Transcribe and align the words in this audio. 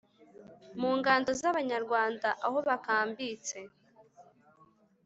mungando 0.81 1.29
zabanyarwanda 1.41 2.29
aho 2.45 2.57
bakambitse 2.67 3.57